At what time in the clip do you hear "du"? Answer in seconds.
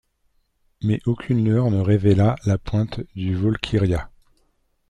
3.13-3.35